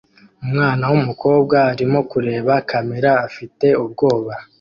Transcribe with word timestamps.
Umwana 0.43 0.83
wumukobwa 0.91 1.57
arimo 1.71 1.99
kureba 2.11 2.53
kamera 2.69 3.11
afite 3.27 3.67
ubwoba 3.83 4.33